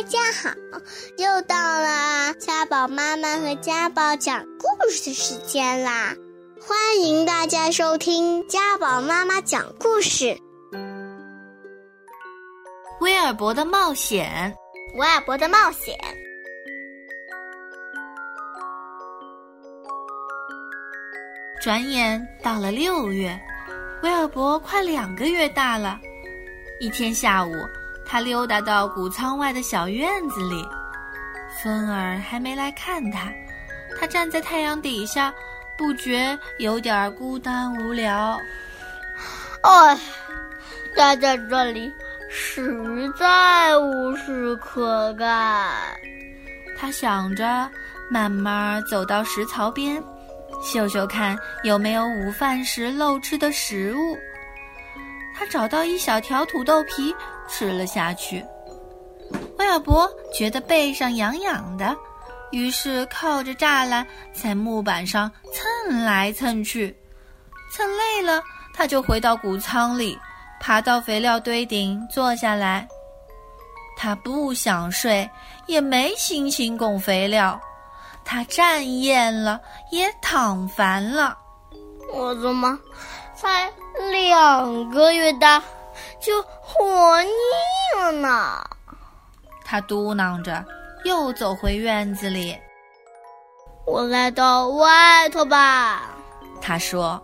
[0.00, 0.50] 大家好，
[1.18, 6.16] 又到了家宝妈妈和家宝讲故事的时间啦！
[6.58, 10.34] 欢迎大家收听家宝妈妈讲故事。
[13.02, 14.56] 威尔伯的冒险，
[14.94, 15.94] 威尔伯的冒险。
[21.60, 23.38] 转眼到了六月，
[24.02, 26.00] 威尔伯快两个月大了。
[26.80, 27.52] 一天下午。
[28.10, 30.68] 他溜达到谷仓外的小院子里，
[31.62, 33.32] 风儿还没来看他。
[33.96, 35.32] 他站在太阳底下，
[35.78, 38.36] 不觉有点孤单无聊。
[39.62, 39.96] 哎，
[40.96, 41.88] 待在这里
[42.28, 45.70] 实在无事可干。
[46.76, 47.70] 他想着，
[48.10, 50.02] 慢慢走到食槽边，
[50.60, 54.18] 嗅嗅看有没有午饭时漏吃的食物。
[55.32, 57.14] 他找到一小条土豆皮。
[57.50, 58.44] 吃了下去，
[59.58, 61.96] 威尔伯觉得背上痒痒的，
[62.52, 66.96] 于是靠着栅栏在木板上蹭来蹭去，
[67.72, 68.42] 蹭累了，
[68.72, 70.18] 他就回到谷仓里，
[70.60, 72.88] 爬到肥料堆顶坐下来。
[73.96, 75.28] 他不想睡，
[75.66, 77.60] 也没心情拱肥料，
[78.24, 81.36] 他站厌了，也躺烦了。
[82.12, 82.78] 我怎么
[83.34, 83.70] 才
[84.10, 85.62] 两个月大？
[86.20, 87.30] 就活腻
[87.98, 88.62] 了呢，
[89.64, 90.64] 他嘟囔着，
[91.04, 92.56] 又走回院子里。
[93.86, 96.10] 我来到外头吧，
[96.60, 97.20] 他说。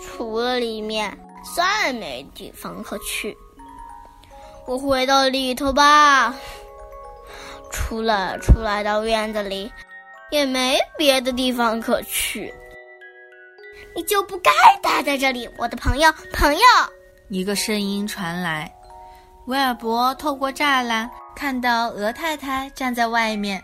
[0.00, 1.18] 除了里面，
[1.56, 3.36] 再没地方可去。
[4.64, 6.32] 我回到里头吧，
[7.72, 9.70] 除了出来到院子里，
[10.30, 12.54] 也没别的地方可去。
[13.96, 16.62] 你就不该待在这里，我的朋友，朋友。
[17.30, 18.72] 一个声音传来，
[19.46, 23.62] 威尔伯透过栅栏看到鹅太太站在外面。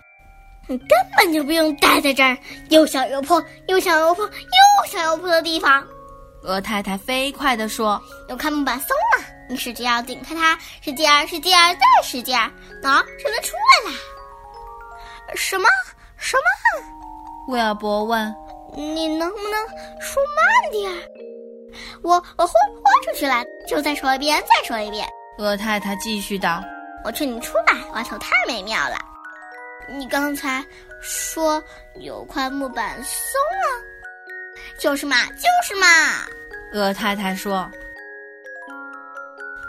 [0.66, 2.36] 你根本就不用待在这儿，
[2.68, 5.86] 又小又破，又小又破，又小又破的地方。
[6.42, 12.42] 鹅太太飞快地说：“有看木板松了，你使劲要顶开它，使劲儿，使劲儿，再使劲儿，
[12.82, 13.96] 啊，就能出来啦。”
[15.34, 15.66] 什么？
[16.18, 17.52] 什么？
[17.52, 18.34] 威尔伯问
[18.76, 19.66] ：“你能不能
[20.00, 20.96] 说慢点儿？”
[22.02, 25.06] 我我豁豁出去了，就再说一遍，再说一遍。
[25.38, 26.62] 鹅太太继续道
[27.04, 28.96] ：“我劝你出来，外头太美妙了。
[29.88, 30.64] 你刚才
[31.02, 31.62] 说
[31.96, 35.86] 有块木板松了，就是嘛，就是嘛。”
[36.72, 37.70] 鹅太太说。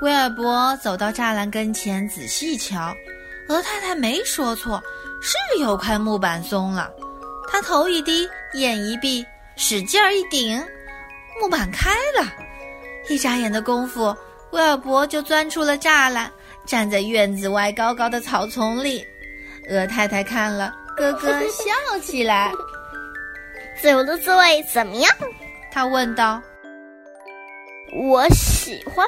[0.01, 2.93] 威尔伯走到栅栏跟前，仔细瞧，
[3.47, 4.81] 鹅太太没说错，
[5.21, 6.91] 是有块木板松了。
[7.47, 10.61] 他头一低，眼一闭，使劲儿一顶。
[11.39, 12.25] 木板开了，
[13.09, 14.15] 一眨眼的功夫，
[14.51, 16.31] 威尔伯就钻出了栅栏，
[16.65, 19.05] 站在院子外高高的草丛里。
[19.69, 22.51] 鹅太太看了，咯咯 笑起来。
[23.81, 25.11] 自由的滋味怎么样？
[25.71, 26.41] 他问道。
[27.93, 29.07] 我喜欢。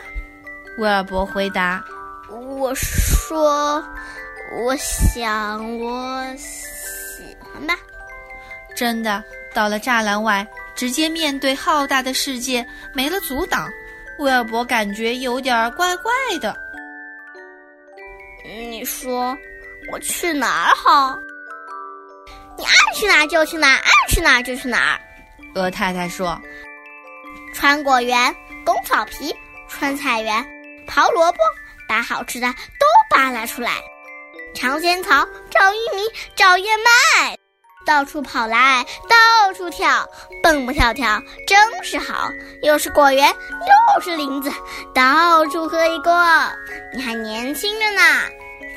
[0.80, 1.84] 威尔伯回答。
[2.30, 3.84] 我说，
[4.54, 7.76] 我想，我喜欢吧。
[8.76, 9.24] 真的，
[9.54, 10.46] 到了栅栏外。
[10.78, 13.68] 直接面对浩大的世界，没了阻挡，
[14.20, 16.56] 威尔伯感觉有点怪怪的。
[18.46, 19.36] 你说
[19.92, 21.18] 我去哪儿好？
[22.58, 25.02] 你爱去哪儿就去哪儿，爱去哪儿就去哪儿。
[25.56, 26.40] 鹅太太说
[27.54, 28.34] ：“穿果园，
[28.64, 29.36] 拱草皮，
[29.68, 30.46] 穿菜园，
[30.88, 31.40] 刨萝卜，
[31.88, 33.72] 把好吃的都扒拉出来，
[34.54, 36.04] 尝仙草，找玉米，
[36.36, 37.37] 找燕麦。”
[37.88, 40.06] 到处跑来，到处跳，
[40.44, 42.30] 蹦蹦跳跳，真是好。
[42.62, 44.52] 又是果园，又是林子，
[44.94, 46.12] 到处可以过。
[46.94, 48.02] 你还年轻着呢，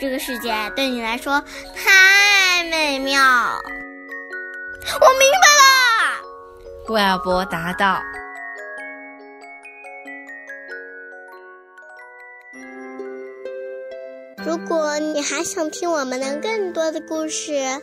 [0.00, 1.42] 这个世界对你来说
[1.74, 3.20] 太美妙。
[3.20, 6.22] 我明白了，
[6.86, 8.00] 威尔伯答道。
[14.46, 17.82] 如果你还想听我们的更多的故事。